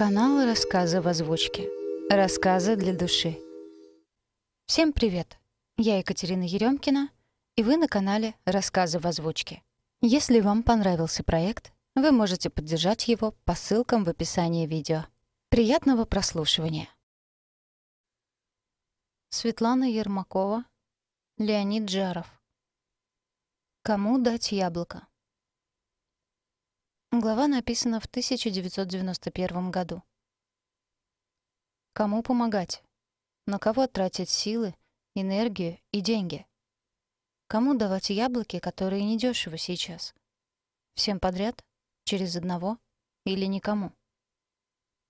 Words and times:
Канал 0.00 0.46
«Рассказы 0.46 1.02
в 1.02 1.08
озвучке». 1.08 1.68
Рассказы 2.08 2.74
для 2.74 2.96
души. 2.96 3.38
Всем 4.64 4.94
привет! 4.94 5.38
Я 5.76 5.98
Екатерина 5.98 6.44
Еремкина, 6.44 7.10
и 7.54 7.62
вы 7.62 7.76
на 7.76 7.86
канале 7.86 8.34
«Рассказы 8.46 8.98
в 8.98 9.06
озвучке». 9.06 9.62
Если 10.00 10.40
вам 10.40 10.62
понравился 10.62 11.22
проект, 11.22 11.74
вы 11.94 12.12
можете 12.12 12.48
поддержать 12.48 13.08
его 13.08 13.34
по 13.44 13.54
ссылкам 13.54 14.04
в 14.04 14.08
описании 14.08 14.66
видео. 14.66 15.04
Приятного 15.50 16.06
прослушивания! 16.06 16.88
Светлана 19.28 19.84
Ермакова, 19.84 20.64
Леонид 21.36 21.90
Жаров. 21.90 22.26
Кому 23.82 24.16
дать 24.16 24.50
яблоко? 24.50 25.06
Глава 27.12 27.48
написана 27.48 27.98
в 27.98 28.04
1991 28.04 29.72
году. 29.72 30.04
Кому 31.92 32.22
помогать? 32.22 32.84
На 33.46 33.58
кого 33.58 33.88
тратить 33.88 34.30
силы, 34.30 34.76
энергию 35.16 35.80
и 35.90 36.02
деньги? 36.02 36.46
Кому 37.48 37.74
давать 37.74 38.10
яблоки, 38.10 38.60
которые 38.60 39.02
недешево 39.02 39.58
сейчас? 39.58 40.14
Всем 40.94 41.18
подряд? 41.18 41.64
Через 42.04 42.36
одного? 42.36 42.78
Или 43.24 43.46
никому? 43.46 43.92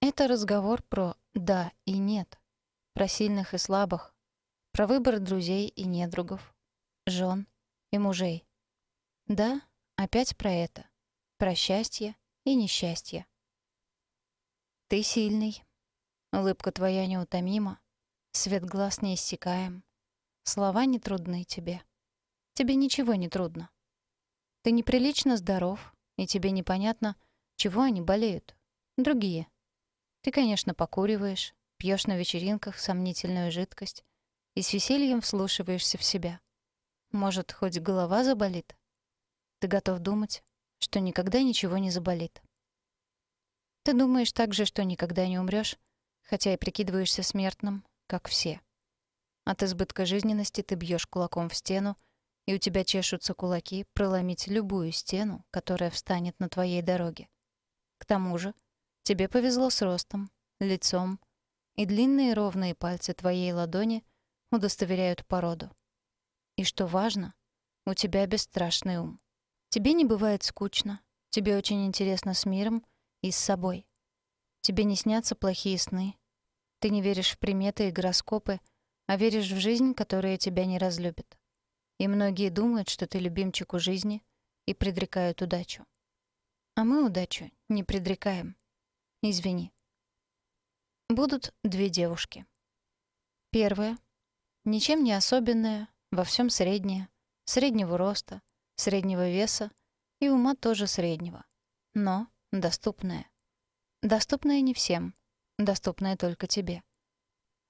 Это 0.00 0.26
разговор 0.26 0.82
про 0.82 1.16
«да» 1.34 1.70
и 1.84 1.98
«нет», 1.98 2.40
про 2.94 3.08
сильных 3.08 3.52
и 3.52 3.58
слабых, 3.58 4.14
про 4.72 4.86
выбор 4.86 5.20
друзей 5.20 5.68
и 5.68 5.84
недругов, 5.84 6.54
жен 7.04 7.46
и 7.92 7.98
мужей. 7.98 8.46
Да, 9.26 9.60
опять 9.96 10.34
про 10.38 10.50
это 10.50 10.89
про 11.40 11.54
счастье 11.54 12.16
и 12.44 12.54
несчастье. 12.54 13.26
Ты 14.88 15.02
сильный. 15.02 15.64
Улыбка 16.32 16.70
твоя 16.70 17.06
неутомима, 17.06 17.80
свет 18.32 18.62
глаз 18.62 19.00
неиссякаем. 19.00 19.82
Слова 20.42 20.84
не 20.84 20.98
трудны 20.98 21.44
тебе. 21.44 21.82
Тебе 22.52 22.74
ничего 22.74 23.14
не 23.14 23.30
трудно. 23.30 23.70
Ты 24.60 24.72
неприлично 24.72 25.38
здоров, 25.38 25.94
и 26.18 26.26
тебе 26.26 26.50
непонятно, 26.50 27.16
чего 27.56 27.80
они 27.80 28.02
болеют. 28.02 28.54
Другие. 28.98 29.48
Ты, 30.20 30.32
конечно, 30.32 30.74
покуриваешь, 30.74 31.54
пьешь 31.78 32.06
на 32.06 32.18
вечеринках 32.18 32.78
сомнительную 32.78 33.50
жидкость 33.50 34.04
и 34.56 34.60
с 34.60 34.74
весельем 34.74 35.22
вслушиваешься 35.22 35.96
в 35.96 36.04
себя. 36.04 36.38
Может, 37.12 37.50
хоть 37.50 37.78
голова 37.78 38.24
заболит? 38.24 38.76
Ты 39.60 39.68
готов 39.68 40.00
думать, 40.00 40.44
что 40.80 41.00
никогда 41.00 41.42
ничего 41.42 41.78
не 41.78 41.90
заболит. 41.90 42.42
Ты 43.84 43.94
думаешь 43.94 44.32
также, 44.32 44.64
что 44.64 44.84
никогда 44.84 45.26
не 45.26 45.38
умрёшь, 45.38 45.76
хотя 46.22 46.52
и 46.52 46.56
прикидываешься 46.56 47.22
смертным, 47.22 47.84
как 48.06 48.28
все. 48.28 48.60
От 49.44 49.62
избытка 49.62 50.04
жизненности 50.04 50.62
ты 50.62 50.74
бьёшь 50.74 51.06
кулаком 51.06 51.48
в 51.48 51.54
стену, 51.54 51.96
и 52.46 52.54
у 52.54 52.58
тебя 52.58 52.84
чешутся 52.84 53.34
кулаки 53.34 53.86
проломить 53.92 54.48
любую 54.48 54.92
стену, 54.92 55.44
которая 55.50 55.90
встанет 55.90 56.38
на 56.40 56.48
твоей 56.48 56.82
дороге. 56.82 57.28
К 57.98 58.04
тому 58.04 58.36
же, 58.38 58.54
тебе 59.02 59.28
повезло 59.28 59.70
с 59.70 59.82
ростом, 59.82 60.30
лицом, 60.58 61.20
и 61.76 61.86
длинные 61.86 62.34
ровные 62.34 62.74
пальцы 62.74 63.14
твоей 63.14 63.52
ладони 63.52 64.04
удостоверяют 64.50 65.26
породу. 65.26 65.70
И 66.56 66.64
что 66.64 66.86
важно, 66.86 67.34
у 67.86 67.94
тебя 67.94 68.26
бесстрашный 68.26 68.98
ум. 68.98 69.20
Тебе 69.70 69.92
не 69.92 70.04
бывает 70.04 70.42
скучно, 70.42 71.00
тебе 71.30 71.56
очень 71.56 71.86
интересно 71.86 72.34
с 72.34 72.44
миром 72.44 72.84
и 73.22 73.30
с 73.30 73.36
собой. 73.36 73.86
Тебе 74.62 74.82
не 74.82 74.96
снятся 74.96 75.36
плохие 75.36 75.78
сны. 75.78 76.16
Ты 76.80 76.90
не 76.90 77.00
веришь 77.00 77.30
в 77.30 77.38
приметы 77.38 77.88
и 77.88 77.92
гороскопы, 77.92 78.60
а 79.06 79.16
веришь 79.16 79.50
в 79.50 79.60
жизнь, 79.60 79.94
которая 79.94 80.38
тебя 80.38 80.66
не 80.66 80.76
разлюбит. 80.76 81.38
И 81.98 82.08
многие 82.08 82.50
думают, 82.50 82.88
что 82.88 83.06
ты 83.06 83.20
любимчик 83.20 83.72
у 83.72 83.78
жизни 83.78 84.24
и 84.66 84.74
предрекают 84.74 85.40
удачу. 85.40 85.86
А 86.74 86.82
мы 86.82 87.06
удачу 87.06 87.50
не 87.68 87.84
предрекаем. 87.84 88.56
Извини. 89.22 89.72
Будут 91.08 91.54
две 91.62 91.90
девушки. 91.90 92.44
Первая— 93.50 93.98
ничем 94.64 95.04
не 95.04 95.12
особенная, 95.12 95.88
во 96.10 96.24
всем 96.24 96.50
средняя, 96.50 97.08
среднего 97.44 97.96
роста, 97.96 98.42
среднего 98.80 99.28
веса 99.28 99.70
и 100.18 100.28
ума 100.28 100.56
тоже 100.56 100.86
среднего. 100.86 101.44
Но 101.94 102.26
доступная. 102.50 103.30
Доступная 104.02 104.60
не 104.60 104.74
всем, 104.74 105.14
доступная 105.58 106.16
только 106.16 106.46
тебе. 106.46 106.82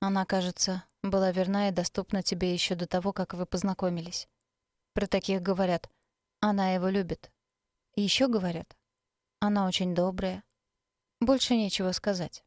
Она, 0.00 0.24
кажется, 0.24 0.84
была 1.02 1.32
верна 1.32 1.68
и 1.68 1.72
доступна 1.72 2.22
тебе 2.22 2.52
еще 2.52 2.74
до 2.74 2.86
того, 2.86 3.12
как 3.12 3.34
вы 3.34 3.44
познакомились. 3.44 4.28
Про 4.94 5.06
таких 5.06 5.42
говорят 5.42 5.90
«она 6.40 6.72
его 6.72 6.88
любит». 6.88 7.30
Еще 7.96 8.28
говорят 8.28 8.76
«она 9.40 9.66
очень 9.66 9.94
добрая». 9.94 10.44
Больше 11.20 11.54
нечего 11.54 11.92
сказать. 11.92 12.44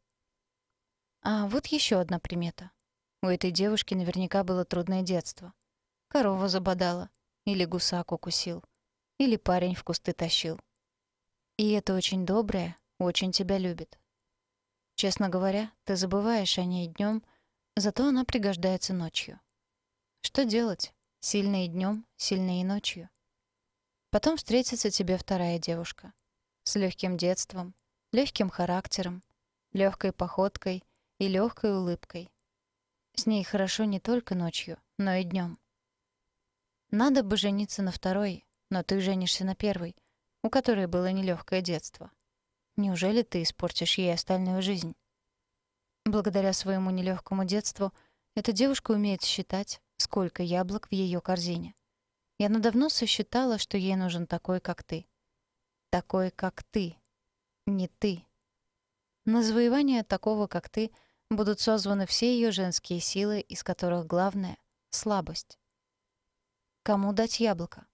А 1.22 1.48
вот 1.48 1.68
еще 1.68 2.00
одна 2.00 2.20
примета. 2.20 2.72
У 3.22 3.28
этой 3.28 3.52
девушки 3.52 3.94
наверняка 3.94 4.44
было 4.44 4.66
трудное 4.66 5.04
детство. 5.04 5.54
Корова 6.08 6.48
забодала— 6.48 7.10
или 7.46 7.66
гусак 7.66 8.12
укусил, 8.12 8.64
или 9.18 9.36
парень 9.36 9.76
в 9.76 9.84
кусты 9.84 10.14
тащил. 10.14 10.60
И 11.58 11.72
это 11.72 11.94
очень 11.94 12.26
доброе, 12.26 12.76
очень 12.98 13.32
тебя 13.32 13.58
любит. 13.58 14.00
Честно 14.96 15.30
говоря, 15.30 15.72
ты 15.84 15.96
забываешь 15.96 16.58
о 16.58 16.64
ней 16.64 16.88
днем, 16.88 17.24
зато 17.76 18.08
она 18.08 18.26
пригождается 18.26 18.94
ночью. 18.94 19.40
Что 20.22 20.46
делать? 20.46 20.94
Сильные 21.20 21.68
днем, 21.68 22.06
сильные 22.16 22.66
ночью. 22.66 23.10
Потом 24.10 24.38
встретится 24.38 24.90
тебе 24.90 25.18
вторая 25.18 25.58
девушка. 25.58 26.14
С 26.64 26.76
легким 26.76 27.18
детством, 27.18 27.76
легким 28.12 28.50
характером, 28.50 29.24
легкой 29.74 30.14
походкой 30.14 30.84
и 31.18 31.28
легкой 31.28 31.76
улыбкой. 31.76 32.32
С 33.16 33.26
ней 33.26 33.44
хорошо 33.44 33.86
не 33.86 34.00
только 34.00 34.36
ночью, 34.36 34.78
но 34.98 35.16
и 35.16 35.24
днем. 35.24 35.60
Надо 36.94 37.24
бы 37.24 37.38
жениться 37.38 37.82
на 37.82 37.92
второй, 37.92 38.46
но 38.70 38.84
ты 38.84 39.02
женишься 39.02 39.44
на 39.46 39.56
первой, 39.56 39.96
у 40.44 40.52
которой 40.52 40.86
было 40.86 41.12
нелегкое 41.12 41.62
детство. 41.62 42.12
Неужели 42.78 43.24
ты 43.24 43.42
испортишь 43.42 43.98
ей 43.98 44.14
остальную 44.14 44.62
жизнь? 44.62 44.96
Благодаря 46.06 46.54
своему 46.54 46.92
нелегкому 46.92 47.46
детству 47.46 47.92
эта 48.36 48.52
девушка 48.52 48.92
умеет 48.92 49.24
считать, 49.24 49.82
сколько 49.98 50.44
яблок 50.44 50.88
в 50.88 50.92
ее 50.92 51.20
корзине. 51.20 51.74
И 52.38 52.46
она 52.46 52.60
давно 52.60 52.90
сосчитала, 52.90 53.58
что 53.58 53.76
ей 53.76 53.96
нужен 53.96 54.28
такой, 54.28 54.60
как 54.60 54.84
ты. 54.84 55.08
Такой, 55.90 56.30
как 56.30 56.62
ты. 56.62 56.96
Не 57.66 57.88
ты. 57.88 58.24
На 59.26 59.42
завоевание 59.42 60.04
такого, 60.04 60.46
как 60.46 60.70
ты, 60.70 60.92
будут 61.32 61.60
созваны 61.60 62.06
все 62.06 62.36
ее 62.36 62.52
женские 62.52 63.00
силы, 63.00 63.40
из 63.40 63.64
которых 63.64 64.06
главное— 64.06 64.60
слабость. 64.92 65.58
Кому 66.86 67.14
дать 67.14 67.40
яблоко? 67.40 67.88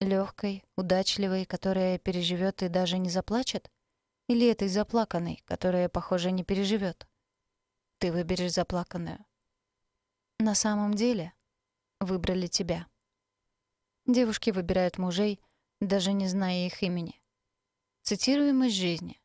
Лёгкой, 0.00 0.64
удачливой, 0.76 1.44
которая 1.44 1.98
переживёт 1.98 2.60
и 2.64 2.68
даже 2.68 2.98
не 2.98 3.08
заплачет? 3.08 3.70
Или 4.26 4.50
этой 4.50 4.66
заплаканной, 4.66 5.40
которая, 5.44 5.88
похоже, 5.88 6.32
не 6.32 6.42
переживёт? 6.42 7.06
Ты 7.98 8.10
выберешь 8.10 8.54
заплаканную. 8.54 9.24
На 10.40 10.56
самом 10.56 10.94
деле 10.94 11.32
выбрали 12.00 12.48
тебя. 12.48 12.88
Девушки 14.06 14.50
выбирают 14.50 14.98
мужей, 14.98 15.40
даже 15.80 16.12
не 16.12 16.26
зная 16.26 16.66
их 16.66 16.82
имени. 16.82 17.22
Цитируем 18.02 18.64
из 18.64 18.72
жизни. 18.72 19.22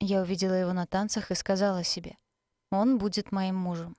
Я 0.00 0.22
увидела 0.22 0.54
его 0.54 0.72
на 0.72 0.86
танцах 0.86 1.30
и 1.30 1.34
сказала 1.34 1.84
себе, 1.84 2.16
он 2.70 2.96
будет 2.96 3.32
моим 3.32 3.56
мужем. 3.56 3.98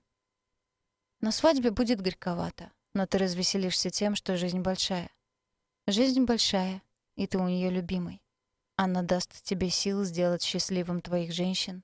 На 1.22 1.32
свадьбе 1.32 1.70
будет 1.70 2.02
горьковато 2.02 2.72
но 2.94 3.06
ты 3.06 3.18
развеселишься 3.18 3.90
тем, 3.90 4.16
что 4.16 4.38
жизнь 4.38 4.60
большая. 4.60 5.10
Жизнь 5.88 6.24
большая, 6.24 6.82
и 7.16 7.28
ты 7.28 7.38
у 7.38 7.48
нее 7.48 7.70
любимый. 7.70 8.22
Она 8.76 9.02
даст 9.02 9.44
тебе 9.44 9.70
сил 9.70 10.04
сделать 10.04 10.44
счастливым 10.44 11.02
твоих 11.02 11.34
женщин, 11.34 11.84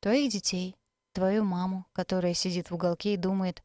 твоих 0.00 0.30
детей, 0.32 0.76
твою 1.12 1.44
маму, 1.44 1.86
которая 1.92 2.34
сидит 2.34 2.70
в 2.70 2.74
уголке 2.74 3.14
и 3.14 3.16
думает, 3.16 3.62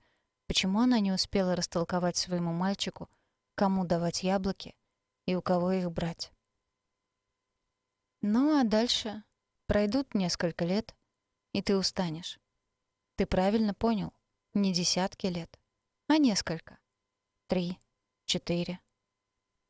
почему 0.47 0.79
она 0.79 0.99
не 0.99 1.11
успела 1.11 1.55
растолковать 1.55 2.17
своему 2.17 2.53
мальчику, 2.53 3.09
кому 3.55 3.85
давать 3.85 4.23
яблоки 4.23 4.75
и 5.25 5.35
у 5.35 5.41
кого 5.41 5.71
их 5.71 5.91
брать. 5.91 6.31
Ну 8.21 8.59
а 8.59 8.63
дальше 8.63 9.23
пройдут 9.67 10.13
несколько 10.15 10.65
лет, 10.65 10.95
и 11.53 11.61
ты 11.61 11.77
устанешь. 11.77 12.39
Ты 13.15 13.25
правильно 13.25 13.73
понял, 13.73 14.13
не 14.53 14.73
десятки 14.73 15.27
лет, 15.27 15.59
а 16.07 16.17
несколько 16.17 16.80
три, 17.51 17.77
четыре. 18.27 18.79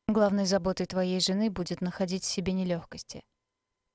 Главной 0.06 0.46
заботой 0.46 0.86
твоей 0.86 1.18
жены 1.18 1.50
будет 1.50 1.80
находить 1.80 2.22
в 2.22 2.28
себе 2.28 2.52
нелегкости. 2.52 3.24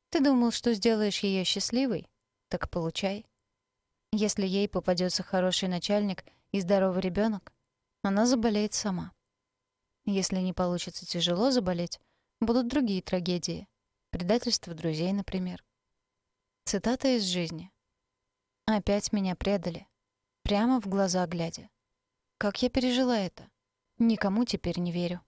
Ты 0.09 0.19
думал, 0.19 0.51
что 0.51 0.73
сделаешь 0.73 1.23
ее 1.23 1.45
счастливой? 1.45 2.09
так 2.49 2.69
получай. 2.69 3.25
Если 4.11 4.45
ей 4.45 4.67
попадется 4.67 5.23
хороший 5.23 5.69
начальник 5.69 6.25
и 6.51 6.59
здоровый 6.59 6.99
ребенок, 6.99 7.53
она 8.03 8.25
заболеет 8.25 8.73
сама. 8.73 9.13
Если 10.03 10.39
не 10.39 10.51
получится 10.51 11.05
тяжело 11.05 11.51
заболеть, 11.51 12.01
будут 12.41 12.67
другие 12.67 13.01
трагедии. 13.01 13.69
Предательство 14.09 14.73
друзей, 14.73 15.13
например. 15.13 15.63
Цитата 16.65 17.15
из 17.15 17.23
жизни. 17.23 17.71
«Опять 18.65 19.13
меня 19.13 19.37
предали. 19.37 19.87
Прямо 20.43 20.81
в 20.81 20.87
глаза 20.87 21.25
глядя. 21.25 21.69
Как 22.37 22.61
я 22.61 22.69
пережила 22.69 23.17
это? 23.17 23.49
Никому 23.99 24.45
теперь 24.45 24.79
не 24.79 24.91
верю». 24.91 25.21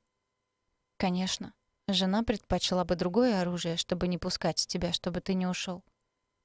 Конечно, 0.97 1.53
жена 1.87 2.23
предпочла 2.23 2.83
бы 2.83 2.95
другое 2.95 3.41
оружие, 3.41 3.77
чтобы 3.77 4.07
не 4.07 4.17
пускать 4.17 4.67
тебя, 4.67 4.91
чтобы 4.93 5.21
ты 5.21 5.33
не 5.33 5.47
ушел. 5.47 5.83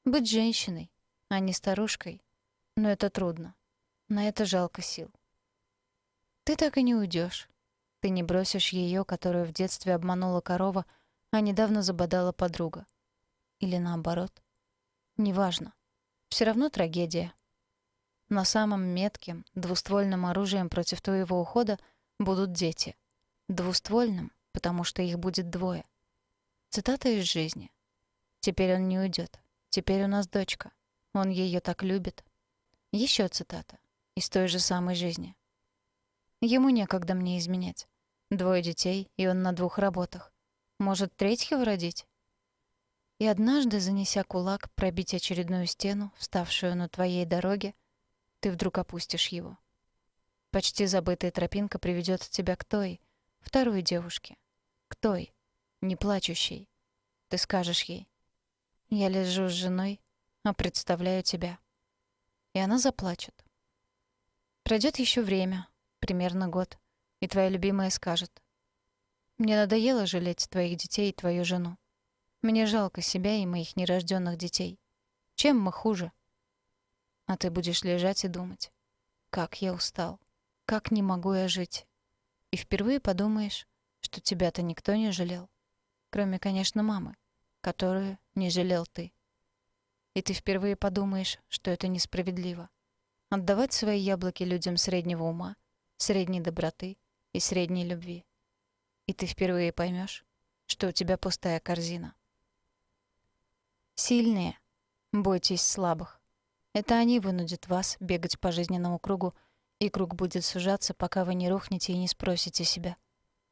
Быть 0.05 0.31
женщиной, 0.31 0.91
а 1.29 1.41
не 1.41 1.53
старушкой. 1.53 2.23
Но 2.77 2.89
это 2.89 3.11
трудно. 3.11 3.55
На 4.09 4.29
это 4.29 4.45
жалко 4.45 4.83
сил. 4.83 5.11
Ты 6.45 6.57
так 6.57 6.77
и 6.77 6.83
не 6.83 6.95
уйдешь. 6.95 7.49
Ты 8.01 8.11
не 8.11 8.23
бросишь 8.23 8.69
ее, 8.69 9.05
которую 9.05 9.47
в 9.47 9.53
детстве 9.53 9.95
обманула 9.95 10.41
корова, 10.41 10.85
а 11.31 11.41
недавно 11.41 11.83
забодала 11.83 12.33
подруга. 12.33 12.87
Или 13.61 13.79
наоборот. 13.79 14.43
Неважно. 15.17 15.73
Все 16.29 16.45
равно 16.45 16.69
трагедия. 16.69 17.33
Но 18.29 18.45
самым 18.45 18.83
метким, 18.83 19.45
двуствольным 19.55 20.27
оружием 20.27 20.69
против 20.69 21.01
твоего 21.01 21.41
ухода 21.41 21.79
будут 22.19 22.53
дети. 22.53 22.97
Двуствольным, 23.49 24.33
потому 24.53 24.85
что 24.85 25.03
их 25.03 25.19
будет 25.19 25.51
двое. 25.51 25.85
Цитата 26.71 27.09
из 27.09 27.25
жизни. 27.25 27.71
«Теперь 28.41 28.75
он 28.75 28.89
не 28.89 28.99
уйдет. 28.99 29.41
Теперь 29.71 30.05
у 30.05 30.07
нас 30.07 30.29
дочка. 30.29 30.73
Он 31.13 31.31
ее 31.31 31.61
так 31.61 31.83
любит». 31.83 32.25
Еще 32.93 33.27
цитата. 33.29 33.79
Из 34.15 34.29
той 34.29 34.49
же 34.49 34.59
самой 34.59 34.95
жизни. 34.95 35.35
Ему 36.41 36.69
некогда 36.69 37.15
мне 37.15 37.39
изменять. 37.39 37.89
Двое 38.31 38.63
детей, 38.63 39.11
и 39.17 39.27
он 39.27 39.43
на 39.43 39.53
двух 39.53 39.79
работах. 39.79 40.33
Может, 40.79 41.17
третьего 41.17 41.65
родить? 41.65 42.07
И 43.19 43.27
однажды, 43.27 43.81
занеся 43.81 44.25
кулак 44.25 44.71
пробить 44.75 45.15
очередную 45.15 45.67
стену, 45.67 46.13
вставшую 46.17 46.77
на 46.77 46.89
твоей 46.89 47.25
дороге, 47.25 47.75
ты 48.41 48.53
вдруг 48.53 48.79
опустишь 48.79 49.29
его. 49.29 49.57
Почти 50.55 50.87
забытая 50.87 51.33
тропинка 51.33 51.81
приведет 51.81 52.21
тебя 52.21 52.55
к 52.55 52.65
той, 52.65 53.01
второй 53.41 53.83
девушке. 53.83 54.37
К 54.87 54.95
той, 54.95 55.35
не 55.81 55.97
плачущей. 55.97 56.69
Ты 57.27 57.39
скажешь 57.39 57.83
ей. 57.83 58.07
Я 58.89 59.09
лежу 59.09 59.49
с 59.49 59.51
женой, 59.51 60.01
а 60.45 60.55
представляю 60.55 61.25
тебя. 61.25 61.59
И 62.53 62.61
она 62.61 62.79
заплачет. 62.79 63.35
Пройдет 64.63 65.01
еще 65.01 65.23
время, 65.23 65.67
примерно 65.99 66.47
год, 66.47 66.79
и 67.19 67.27
твоя 67.27 67.49
любимая 67.49 67.91
скажет. 67.91 68.41
«Мне 69.39 69.57
надоело 69.57 70.07
жалеть 70.07 70.49
твоих 70.49 70.79
детей 70.79 71.11
и 71.11 71.15
твою 71.15 71.45
жену. 71.45 71.79
Мне 72.43 72.67
жалко 72.67 73.03
себя 73.03 73.35
и 73.35 73.45
моих 73.45 73.75
нерожденных 73.75 74.39
детей. 74.39 74.79
Чем 75.35 75.59
мы 75.59 75.73
хуже?» 75.73 76.13
А 77.27 77.37
ты 77.37 77.51
будешь 77.51 77.83
лежать 77.83 78.25
и 78.25 78.29
думать. 78.29 78.71
«Как 79.31 79.61
я 79.61 79.75
устал. 79.75 80.21
Как 80.67 80.91
не 80.91 81.03
могу 81.03 81.35
я 81.35 81.49
жить?» 81.49 81.87
И 82.55 82.57
впервые 82.57 83.01
подумаешь, 83.01 83.67
что 84.01 84.21
тебя-то 84.21 84.63
никто 84.63 84.95
не 84.95 85.11
жалел. 85.11 85.51
Кроме, 86.11 86.39
конечно, 86.39 86.85
мамы, 86.85 87.17
которую 87.61 88.17
не 88.37 88.49
жалел 88.49 88.87
ты. 88.87 89.13
И 90.15 90.23
ты 90.23 90.35
впервые 90.35 90.77
подумаешь, 90.77 91.41
что 91.49 91.73
это 91.73 91.89
несправедливо. 91.89 92.71
Отдавать 93.31 93.73
свои 93.73 93.99
яблоки 93.99 94.45
людям 94.45 94.77
среднего 94.77 95.25
ума— 95.25 95.57
средней 95.97 96.41
доброты 96.41 96.97
и 97.33 97.41
средней 97.41 97.85
любви. 97.85 98.25
И 99.07 99.13
ты 99.13 99.27
впервые 99.27 99.73
поймешь, 99.73 100.25
что 100.67 100.87
у 100.87 100.93
тебя 100.93 101.19
пустая 101.19 101.59
корзина. 101.59 102.15
Сильные, 103.97 104.57
бойтесь 105.11 105.63
слабых. 105.63 106.21
Это 106.73 106.95
они 106.95 107.19
вынудят 107.19 107.67
вас 107.67 107.97
бегать 107.99 108.39
по 108.39 108.53
жизненному 108.53 109.01
кругу, 109.01 109.35
и 109.79 109.89
круг 109.89 110.15
будет 110.15 110.45
сужаться, 110.45 110.95
пока 110.95 111.25
вы 111.25 111.35
не 111.35 111.49
рухнете 111.49 111.93
и 111.93 111.99
не 111.99 112.09
спросите 112.09 112.65
себя, 112.65 112.97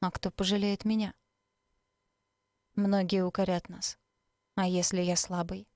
а 0.00 0.10
кто 0.10 0.30
пожалеет 0.30 0.84
меня? 0.84 1.14
Многие 2.74 3.24
укорят 3.24 3.68
нас. 3.68 3.98
А 4.54 4.66
если 4.66 5.00
я 5.00 5.16
слабый? 5.16 5.66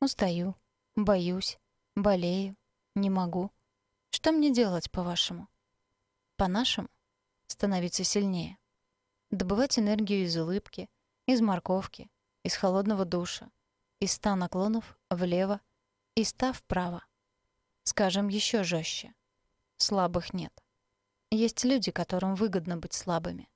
Устаю, 0.00 0.56
боюсь, 0.96 1.58
болею, 1.94 2.56
не 2.94 3.10
могу. 3.10 3.50
Что 4.10 4.32
мне 4.32 4.52
делать, 4.52 4.90
по-вашему? 4.90 5.48
По-нашему— 6.36 6.88
становиться 7.46 8.04
сильнее. 8.04 8.58
Добывать 9.30 9.78
энергию 9.78 10.24
из 10.24 10.36
улыбки, 10.36 10.88
из 11.26 11.40
морковки, 11.40 12.10
из 12.42 12.56
холодного 12.56 13.04
душа, 13.04 13.50
из 14.00 14.12
ста 14.12 14.36
наклонов 14.36 14.98
влево 15.10 15.60
и 16.14 16.24
ста 16.24 16.52
вправо. 16.52 17.04
Скажем 17.82 18.28
еще 18.28 18.62
жестче. 18.62 19.14
Слабых 19.76 20.32
нет. 20.32 20.52
Есть 21.30 21.64
люди, 21.64 21.90
которым 21.90 22.34
выгодно 22.34 22.76
быть 22.76 22.92
слабыми. 22.94 23.48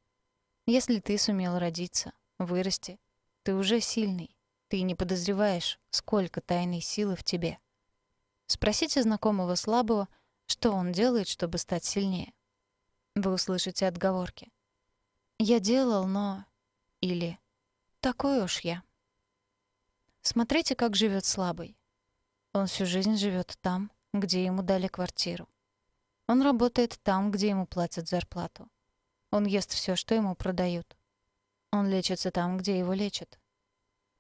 Если 0.67 1.01
ты 1.01 1.17
сумел 1.17 1.59
родиться, 1.59 2.13
вырасти, 2.39 2.99
ты 3.43 3.55
уже 3.55 3.81
сильный. 3.81 4.37
Ты 4.69 4.83
не 4.83 4.95
подозреваешь, 4.95 5.81
сколько 5.91 6.41
тайной 6.41 6.81
силы 6.81 7.17
в 7.17 7.25
тебе. 7.25 7.59
Спросите 8.47 9.03
знакомого 9.03 9.55
слабого, 9.55 10.09
что 10.47 10.73
он 10.73 10.93
делает, 10.93 11.29
чтобы 11.29 11.59
стать 11.59 11.85
сильнее. 11.85 12.33
Вы 13.15 13.33
услышите 13.33 13.87
отговорки. 13.87 14.51
«Я 15.39 15.61
делал, 15.61 16.07
но...» 16.07 16.45
Или 17.01 17.39
«Такой 18.01 18.43
уж 18.43 18.61
я». 18.61 18.83
Смотрите, 20.23 20.75
как 20.75 20.97
живет 20.97 21.25
слабый. 21.25 21.77
Он 22.53 22.67
всю 22.67 22.87
жизнь 22.87 23.17
живет 23.17 23.57
там, 23.61 23.91
где 24.13 24.45
ему 24.45 24.63
дали 24.63 24.89
квартиру. 24.89 25.49
Он 26.29 26.43
работает 26.43 27.01
там, 27.03 27.31
где 27.31 27.49
ему 27.49 27.67
платят 27.67 28.07
зарплату. 28.07 28.69
Он 29.31 29.47
ест 29.47 29.73
все, 29.73 29.97
что 29.97 30.15
ему 30.15 30.35
продают. 30.35 30.97
Он 31.73 31.89
лечится 31.89 32.31
там, 32.31 32.59
где 32.59 32.79
его 32.79 32.93
лечат. 32.93 33.39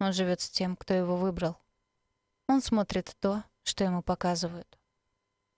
Он 0.00 0.14
живет 0.14 0.40
с 0.40 0.48
тем, 0.48 0.74
кто 0.74 0.94
его 0.94 1.16
выбрал. 1.16 1.58
Он 2.48 2.62
смотрит 2.62 3.14
то, 3.20 3.44
что 3.62 3.84
ему 3.84 4.02
показывают. 4.02 4.78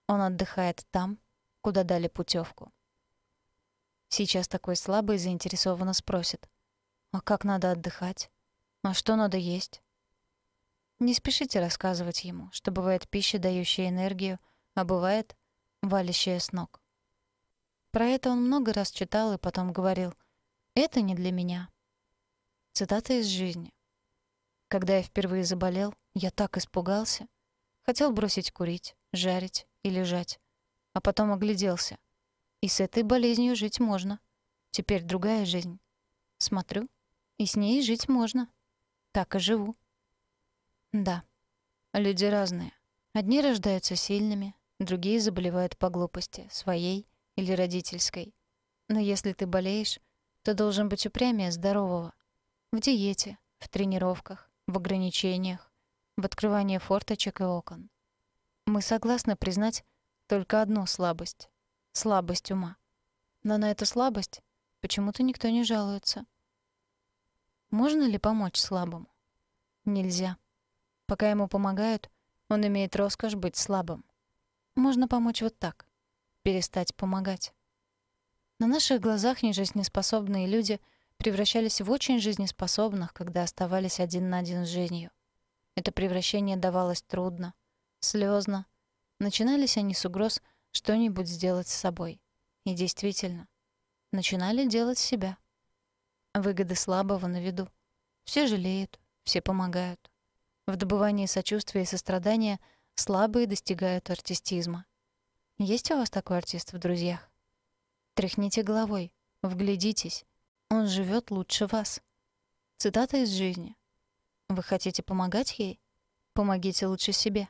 Он 0.07 0.21
отдыхает 0.21 0.85
там, 0.91 1.19
куда 1.61 1.83
дали 1.83 2.09
путевку. 2.09 2.73
Сейчас 4.09 4.49
такой 4.49 4.75
слабый 4.75 5.17
заинтересованно 5.17 5.93
спросит. 5.93 6.49
А 7.13 7.21
как 7.21 7.45
надо 7.45 7.71
отдыхать? 7.71 8.29
А 8.83 8.93
что 8.93 9.15
надо 9.15 9.37
есть? 9.37 9.81
Не 10.99 11.13
спешите 11.13 11.61
рассказывать 11.61 12.25
ему, 12.25 12.49
что 12.51 12.71
бывает 12.71 13.07
пища, 13.07 13.39
дающая 13.39 13.87
энергию, 13.87 14.37
а 14.75 14.83
бывает 14.83 15.37
валящая 15.81 16.39
с 16.39 16.51
ног. 16.51 16.81
Про 17.91 18.05
это 18.05 18.29
он 18.29 18.45
много 18.45 18.73
раз 18.73 18.91
читал 18.91 19.33
и 19.33 19.37
потом 19.37 19.73
говорил 19.73 20.13
«Это 20.75 21.01
не 21.01 21.15
для 21.15 21.31
меня». 21.31 21.69
Цитата 22.73 23.19
из 23.19 23.25
жизни. 23.25 23.73
Когда 24.67 24.97
я 24.97 25.03
впервые 25.03 25.43
заболел, 25.43 25.93
я 26.13 26.31
так 26.31 26.57
испугался. 26.57 27.27
Хотел 27.83 28.11
бросить 28.11 28.51
курить, 28.51 28.95
жарить 29.11 29.67
и 29.83 29.89
лежать. 29.89 30.39
А 30.93 31.01
потом 31.01 31.33
огляделся— 31.33 31.97
и 32.61 32.67
с 32.67 32.79
этой 32.79 33.01
болезнью 33.01 33.55
жить 33.55 33.79
можно. 33.79 34.19
Теперь 34.69 35.03
другая 35.03 35.45
жизнь. 35.45 35.79
Смотрю, 36.37 36.87
и 37.37 37.47
с 37.47 37.55
ней 37.55 37.81
жить 37.81 38.07
можно. 38.07 38.47
Так 39.11 39.35
и 39.35 39.39
живу. 39.39 39.75
Да, 40.93 41.23
люди 41.91 42.25
разные. 42.25 42.71
Одни 43.13 43.41
рождаются 43.41 43.95
сильными, 43.95 44.55
другие 44.83 45.19
заболевают 45.19 45.77
по 45.77 45.89
глупости, 45.89 46.47
своей 46.51 47.07
или 47.35 47.53
родительской. 47.53 48.35
Но 48.87 48.99
если 48.99 49.33
ты 49.33 49.45
болеешь, 49.45 49.99
то 50.43 50.53
должен 50.53 50.89
быть 50.89 51.05
упрямее 51.05 51.51
здорового. 51.51 52.13
В 52.71 52.79
диете, 52.79 53.37
в 53.59 53.69
тренировках, 53.69 54.49
в 54.67 54.77
ограничениях, 54.77 55.71
в 56.17 56.25
открывании 56.25 56.77
форточек 56.77 57.41
и 57.41 57.43
окон. 57.43 57.89
Мы 58.65 58.81
согласны 58.81 59.35
признать 59.35 59.85
только 60.27 60.61
одну 60.61 60.85
слабость 60.85 61.49
слабость 61.93 62.51
ума. 62.51 62.77
Но 63.43 63.57
на 63.57 63.71
эту 63.71 63.85
слабость 63.85 64.41
почему-то 64.79 65.23
никто 65.23 65.49
не 65.49 65.63
жалуется. 65.63 66.25
Можно 67.69 68.03
ли 68.03 68.17
помочь 68.17 68.57
слабому? 68.57 69.07
Нельзя. 69.85 70.37
Пока 71.05 71.29
ему 71.29 71.47
помогают, 71.47 72.09
он 72.49 72.65
имеет 72.67 72.95
роскошь 72.95 73.35
быть 73.35 73.55
слабым. 73.55 74.05
Можно 74.75 75.07
помочь 75.07 75.41
вот 75.41 75.57
так. 75.59 75.85
Перестать 76.43 76.95
помогать. 76.95 77.53
На 78.59 78.67
наших 78.67 79.01
глазах 79.01 79.43
нежизнеспособные 79.43 80.47
люди 80.47 80.79
превращались 81.17 81.81
в 81.81 81.91
очень 81.91 82.19
жизнеспособных, 82.19 83.13
когда 83.13 83.43
оставались 83.43 83.99
один 83.99 84.29
на 84.29 84.39
один 84.39 84.65
с 84.65 84.69
жизнью. 84.69 85.11
Это 85.75 85.91
превращение 85.91 86.57
давалось 86.57 87.01
трудно, 87.01 87.53
слезно. 87.99 88.65
Начинались 89.19 89.77
они 89.77 89.93
с 89.93 90.05
угроз 90.05 90.41
что-нибудь 90.71 91.27
сделать 91.27 91.67
с 91.67 91.73
собой. 91.73 92.21
И 92.65 92.73
действительно, 92.73 93.47
начинали 94.11 94.67
делать 94.67 94.97
себя. 94.97 95.37
Выгоды 96.33 96.75
слабого 96.75 97.27
на 97.27 97.41
виду. 97.41 97.67
Все 98.23 98.47
жалеют, 98.47 98.99
все 99.23 99.41
помогают. 99.41 100.09
В 100.67 100.75
добывании 100.75 101.25
сочувствия 101.25 101.83
и 101.83 101.85
сострадания 101.85 102.59
слабые 103.01 103.47
достигают 103.47 104.09
артистизма. 104.09 104.85
Есть 105.57 105.89
у 105.91 105.95
вас 105.95 106.09
такой 106.09 106.37
артист 106.37 106.71
в 106.71 106.77
друзьях? 106.77 107.29
Тряхните 108.13 108.61
головой, 108.61 109.11
вглядитесь. 109.41 110.23
Он 110.69 110.87
живет 110.87 111.31
лучше 111.31 111.65
вас. 111.65 112.01
Цитата 112.77 113.17
из 113.17 113.29
жизни. 113.29 113.75
Вы 114.49 114.61
хотите 114.61 115.01
помогать 115.01 115.57
ей? 115.57 115.81
Помогите 116.33 116.85
лучше 116.85 117.11
себе. 117.11 117.47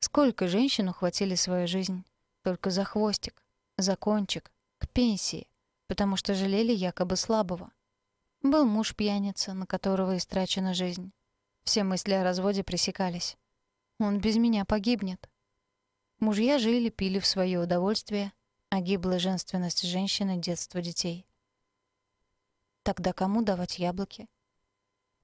Сколько 0.00 0.48
женщин 0.48 0.88
ухватили 0.88 1.36
свою 1.36 1.68
жизнь 1.68 2.04
только 2.42 2.70
за 2.70 2.84
хвостик, 2.84 3.42
за 3.78 3.96
кончик, 3.96 4.50
к 4.78 4.88
пенсии, 4.88 5.48
потому 5.86 6.16
что 6.16 6.34
жалели 6.34 6.72
якобы 6.72 7.16
слабого. 7.16 7.70
Был 8.42 8.66
муж 8.66 8.94
пьяница, 8.94 9.54
на 9.54 9.66
которого 9.66 10.16
истрачена 10.16 10.74
жизнь. 10.74 11.12
Все 11.62 11.84
мысли 11.84 12.12
о 12.12 12.24
разводе 12.24 12.62
пресекались. 12.64 13.36
Он 13.98 14.20
без 14.20 14.36
меня 14.36 14.64
погибнет. 14.64 15.30
Мужья 16.18 16.58
жили, 16.58 16.90
пили 16.90 17.18
в 17.18 17.26
свое 17.26 17.58
удовольствие, 17.58 18.32
а 18.68 18.80
гибла 18.80 19.18
женственность 19.18 19.82
женщины, 19.82 20.36
детство 20.36 20.82
детей. 20.82 21.26
Тогда 22.82 23.12
кому 23.12 23.42
давать 23.42 23.78
яблоки? 23.78 24.28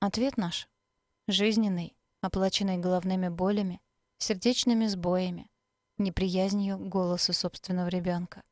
Ответ 0.00 0.36
наш— 0.36 0.68
жизненный, 1.28 1.96
оплаченный 2.20 2.78
головными 2.78 3.28
болями, 3.28 3.80
сердечными 4.18 4.86
сбоями, 4.86 5.50
неприязнью 5.98 6.78
к 6.78 6.88
голосу 6.88 7.32
собственного 7.32 7.88
ребенка. 7.88 8.42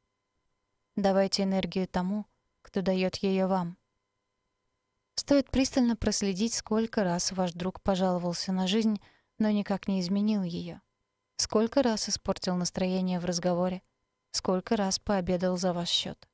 Давайте 0.96 1.44
энергию 1.44 1.88
тому, 1.88 2.26
кто 2.62 2.82
дает 2.82 3.16
ее 3.16 3.46
вам. 3.46 3.78
Стоит 5.14 5.50
пристально 5.50 5.96
проследить, 5.96 6.54
сколько 6.54 7.04
раз 7.04 7.32
ваш 7.32 7.52
друг 7.52 7.80
пожаловался 7.80 8.52
на 8.52 8.66
жизнь, 8.66 9.00
но 9.40 9.50
никак 9.50 9.88
не 9.88 10.00
изменил 10.00 10.42
ее. 10.42 10.82
Сколько 11.36 11.82
раз 11.82 12.08
испортил 12.08 12.54
настроение 12.54 13.18
в 13.18 13.24
разговоре, 13.24 13.82
сколько 14.30 14.76
раз 14.76 14.98
пообедал 14.98 15.56
за 15.56 15.72
ваш 15.72 15.88
счет. 15.88 16.28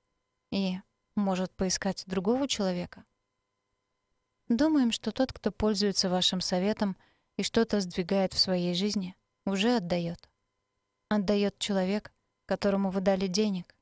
И, 0.51 0.81
может, 1.15 1.53
поискать 1.53 2.03
другого 2.07 2.49
человека? 2.49 3.05
Думаем, 4.49 4.91
что 4.91 5.13
тот, 5.13 5.33
кто 5.33 5.53
пользуется 5.53 6.11
вашим 6.11 6.41
советом 6.41 6.97
и 7.37 7.45
что-то 7.45 7.81
сдвигает 7.81 8.33
в 8.35 8.39
своей 8.39 8.75
жизни, 8.75 9.17
уже 9.45 9.77
отдает. 9.77 10.29
Отдает 11.09 11.59
человек, 11.61 12.13
которому 12.45 12.91
вы 12.91 13.01
дали 13.01 13.29
денег, 13.29 13.77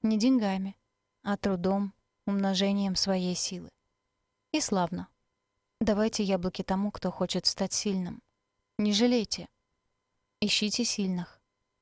не 0.00 0.18
деньгами, 0.18 0.76
а 1.22 1.36
трудом, 1.36 1.92
умножением 2.26 2.96
своей 2.96 3.34
силы. 3.34 3.68
И 4.52 4.60
славно. 4.62 5.08
Давайте 5.80 6.22
яблоки 6.22 6.62
тому, 6.62 6.90
кто 6.90 7.10
хочет 7.10 7.44
стать 7.44 7.74
сильным. 7.74 8.22
Не 8.80 8.94
жалейте. 8.94 9.46
Ищите 10.40 10.86
сильных. 10.86 11.38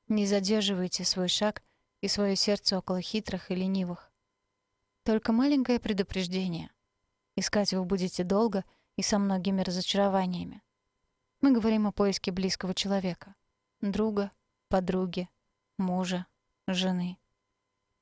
Не 0.09 0.27
задерживайте 0.27 1.05
свой 1.05 1.29
шаг 1.29 1.63
и 2.01 2.09
свое 2.09 2.35
сердце 2.35 2.77
около 2.77 3.01
хитрых 3.01 3.53
и 3.53 3.55
ленивых. 3.55 4.11
Только 5.05 5.33
маленькое 5.33 5.79
предупреждение. 5.79 6.73
Искать 7.37 7.73
вы 7.73 7.85
будете 7.85 8.25
долго 8.25 8.65
и 8.97 9.03
со 9.03 9.21
многими 9.21 9.63
разочарованиями. 9.63 10.61
Мы 11.41 11.53
говорим 11.53 11.87
о 11.87 11.93
поиске 11.93 12.33
близкого 12.33 12.75
человека. 12.75 13.37
Друга, 13.81 14.33
подруги, 14.67 15.29
мужа, 15.77 16.27
жены. 16.67 17.17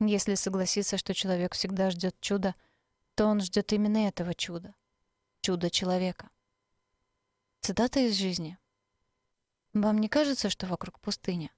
Если 0.00 0.36
согласиться, 0.36 0.96
что 0.96 1.12
человек 1.12 1.52
всегда 1.52 1.90
ждет 1.90 2.18
чуда, 2.22 2.54
то 3.14 3.26
он 3.26 3.42
ждет 3.42 3.74
именно 3.74 4.08
этого 4.08 4.32
чуда. 4.32 4.74
Чудо 5.42 5.68
человека. 5.68 6.30
Цитата 7.60 8.00
из 8.00 8.14
жизни. 8.14 8.56
Вам 9.76 9.98
не 9.98 10.08
кажется, 10.08 10.48
что 10.48 10.66
вокруг 10.66 10.98
пустыня? 11.00 11.50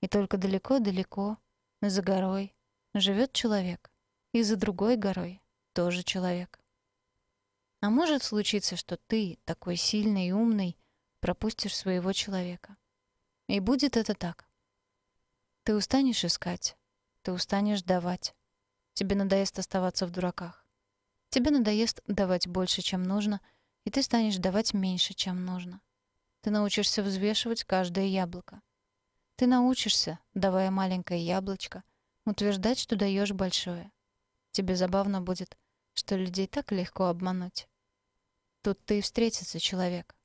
И 0.00 0.08
только 0.08 0.38
далеко-далеко, 0.38 1.38
за 1.80 2.02
горой, 2.02 2.52
живет 2.94 3.32
человек. 3.32 3.92
И 4.32 4.42
за 4.42 4.56
другой 4.56 4.96
горой 4.96 5.40
тоже 5.72 6.02
человек. 6.02 6.58
А 7.80 7.88
может 7.90 8.24
случиться, 8.24 8.74
что 8.74 8.96
ты, 8.96 9.38
такой 9.44 9.76
сильный 9.76 10.26
и 10.26 10.32
умный, 10.32 10.76
пропустишь 11.20 11.76
своего 11.76 12.12
человека. 12.12 12.76
И 13.46 13.60
будет 13.60 13.96
это 13.96 14.14
так. 14.14 14.48
Ты 15.62 15.76
устанешь 15.76 16.24
искать, 16.24 16.76
ты 17.22 17.30
устанешь 17.30 17.84
давать. 17.84 18.34
Тебе 18.94 19.14
надоест 19.14 19.60
оставаться 19.60 20.08
в 20.08 20.10
дураках. 20.10 20.66
Тебе 21.28 21.52
надоест 21.52 22.02
давать 22.08 22.48
больше, 22.48 22.82
чем 22.82 23.04
нужно, 23.04 23.40
и 23.84 23.90
ты 23.90 24.02
станешь 24.02 24.38
давать 24.38 24.74
меньше, 24.74 25.14
чем 25.14 25.44
нужно. 25.44 25.80
Ты 26.42 26.50
научишься 26.50 27.02
взвешивать 27.02 27.64
каждое 27.64 28.06
яблоко. 28.06 28.62
Ты 29.36 29.46
научишься, 29.46 30.18
давая 30.34 30.70
маленькое 30.70 31.24
яблочко, 31.24 31.82
утверждать, 32.24 32.78
что 32.78 32.96
даешь 32.96 33.32
большое. 33.32 33.92
Тебе 34.52 34.76
забавно 34.76 35.20
будет, 35.20 35.56
что 35.94 36.16
людей 36.16 36.46
так 36.46 36.72
легко 36.72 37.06
обмануть. 37.06 37.68
Тут 38.62 38.84
ты 38.84 38.98
и 38.98 39.00
встретится 39.00 39.60
человек. 39.60 40.16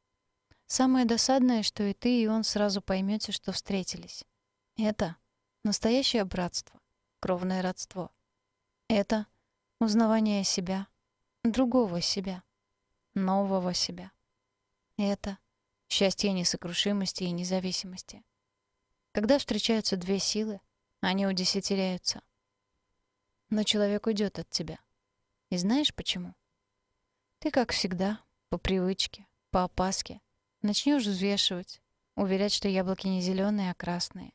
Самое 0.67 1.05
досадное, 1.05 1.63
что 1.63 1.83
и 1.83 1.93
ты, 1.93 2.23
и 2.23 2.27
он 2.27 2.43
сразу 2.43 2.81
поймете, 2.81 3.31
что 3.31 3.51
встретились. 3.51 4.25
Это 4.77 5.15
настоящее 5.63 6.25
братство, 6.25 6.79
кровное 7.19 7.61
родство. 7.61 8.11
Это 8.89 9.27
узнавание 9.79 10.43
себя, 10.43 10.87
другого 11.43 12.01
себя, 12.01 12.43
нового 13.13 13.73
себя. 13.73 14.11
Это 14.97 15.37
счастье 15.87 16.31
несокрушимости 16.31 17.23
и 17.23 17.31
независимости. 17.31 18.23
Когда 19.11 19.37
встречаются 19.37 19.97
две 19.97 20.19
силы, 20.19 20.59
они 21.01 21.27
удесятеряются. 21.27 22.21
Но 23.49 23.63
человек 23.63 24.07
уйдет 24.07 24.39
от 24.39 24.49
тебя. 24.49 24.79
И 25.49 25.57
знаешь 25.57 25.93
почему? 25.93 26.35
Ты, 27.39 27.51
как 27.51 27.71
всегда, 27.71 28.21
по 28.49 28.57
привычке, 28.57 29.27
по 29.51 29.63
опаске, 29.63 30.19
начнешь 30.61 31.05
взвешивать, 31.05 31.81
уверять, 32.15 32.53
что 32.53 32.67
яблоки 32.67 33.07
не 33.07 33.21
зеленые, 33.21 33.71
а 33.71 33.75
красные. 33.75 34.33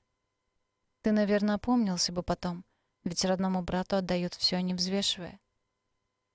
Ты, 1.03 1.13
наверное, 1.13 1.57
опомнился 1.57 2.13
бы 2.13 2.23
потом, 2.23 2.65
ведь 3.05 3.25
родному 3.25 3.63
брату 3.63 3.97
отдают 3.97 4.35
все, 4.35 4.61
не 4.61 4.75
взвешивая. 4.75 5.41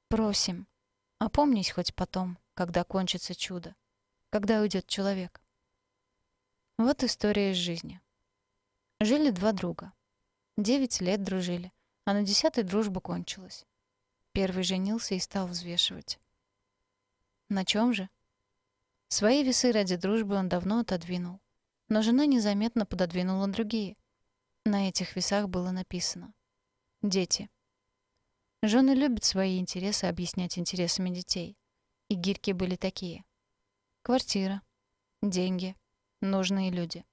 Просим, 0.10 0.68
опомнись 1.20 1.72
хоть 1.72 1.96
потом, 1.96 2.38
когда 2.54 2.84
кончится 2.84 3.36
чудо, 3.36 3.76
когда 4.36 4.60
уйдет 4.60 4.86
человек. 4.86 5.42
Вот 6.77 7.06
история 7.06 7.51
из 7.51 7.56
жизни. 7.56 8.01
Жили 9.00 9.30
два 9.30 9.54
друга. 9.54 9.94
Девять 10.58 11.00
лет 11.00 11.24
дружили, 11.24 11.72
а 12.04 12.12
на 12.12 12.22
десятой 12.22 12.65
дружба 12.65 13.00
кончилась. 13.00 13.65
Первый 14.34 14.65
женился 14.65 15.15
и 15.15 15.20
стал 15.20 15.48
взвешивать. 15.48 16.20
На 17.48 17.63
чем 17.63 17.94
же? 17.94 18.10
Свои 19.08 19.42
весы 19.42 19.72
ради 19.72 19.96
дружбы 19.96 20.36
он 20.36 20.50
давно 20.50 20.80
отодвинул. 20.80 21.39
Но 21.88 22.01
жена 22.01 22.25
незаметно 22.25 22.86
пододвинула 22.86 23.48
другие. 23.48 23.96
На 24.65 24.89
этих 24.89 25.15
весах 25.15 25.48
было 25.48 25.72
написано 25.72 26.34
«Дети». 27.01 27.50
Жены 28.62 28.96
любят 28.96 29.24
свои 29.24 29.60
интересы 29.60 30.08
объяснять 30.08 30.60
интересами 30.60 31.10
детей. 31.10 31.58
И 32.10 32.15
гирьки 32.15 32.51
были 32.51 32.75
такие. 32.75 33.24
Квартира, 34.06 34.62
деньги, 35.24 35.76
нужные 36.22 36.70
люди. 36.70 37.04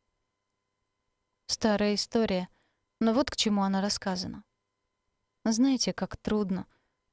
Старая 1.46 1.94
история, 1.94 2.50
но 3.00 3.14
вот 3.14 3.30
к 3.30 3.36
чему 3.36 3.62
она 3.62 3.80
рассказана. 3.80 4.44
Знаете, 5.42 5.94
как 5.94 6.18
трудно, 6.18 6.66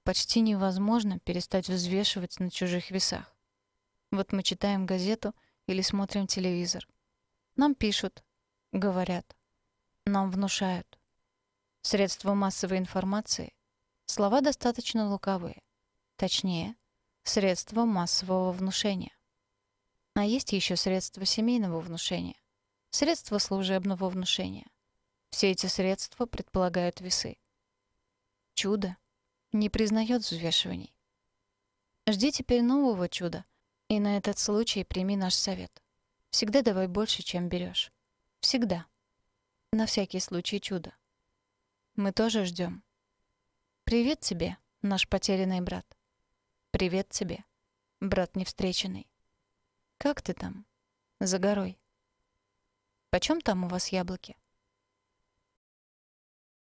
почти 0.03 0.41
невозможно 0.41 1.19
перестать 1.19 1.69
взвешивать 1.69 2.41
на 2.41 2.51
чужих 2.51 2.91
весах. 2.91 3.33
Вот 4.11 4.33
мы 4.33 4.43
читаем 4.43 4.85
газету 4.85 5.33
или 5.65 5.81
смотрим 5.81 6.27
телевизор. 6.27 6.85
Нам 7.55 7.73
пишут, 7.73 8.21
говорят, 8.73 9.37
нам 10.05 10.29
внушают. 10.29 10.99
Средства 11.83 12.33
массовой 12.33 12.79
информации— 12.79 13.55
слова 14.07 14.41
достаточно 14.41 15.07
лукавые. 15.07 15.63
Точнее, 16.17 16.75
средства 17.23 17.85
массового 17.85 18.51
внушения. 18.51 19.13
А 20.19 20.25
есть 20.25 20.51
еще 20.51 20.75
средства 20.75 21.23
семейного 21.23 21.79
внушения, 21.79 22.35
средства 22.89 23.37
служебного 23.37 24.09
внушения. 24.09 24.67
Все 25.29 25.51
эти 25.51 25.67
средства 25.67 26.25
предполагают 26.25 26.99
весы. 26.99 27.37
Чудо 28.53 28.97
не 29.53 29.69
признает 29.69 30.23
взвешиваний. 30.23 30.93
Жди 32.05 32.33
теперь 32.33 32.61
нового 32.61 33.07
чуда— 33.07 33.45
И 33.87 34.01
на 34.01 34.17
этот 34.17 34.37
случай 34.37 34.83
прими 34.83 35.15
наш 35.15 35.35
совет. 35.35 35.81
Всегда 36.31 36.63
давай 36.63 36.87
больше, 36.87 37.23
чем 37.23 37.47
берешь. 37.47 37.93
Всегда. 38.41 38.87
На 39.71 39.85
всякий 39.85 40.19
случай 40.19 40.59
чудо. 40.59 40.93
Мы 41.95 42.11
тоже 42.11 42.43
ждем. 42.43 42.83
Привет 43.85 44.19
тебе, 44.19 44.57
наш 44.81 45.07
потерянный 45.07 45.61
брат. 45.61 45.85
Привет 46.71 47.07
тебе, 47.07 47.41
брат 48.01 48.35
невстреченный. 48.35 49.08
Как 50.01 50.21
ты 50.21 50.33
там? 50.33 50.65
За 51.19 51.39
горой. 51.39 51.77
Почем 53.09 53.41
там 53.41 53.65
у 53.65 53.67
вас 53.67 53.89
яблоки? 53.89 54.37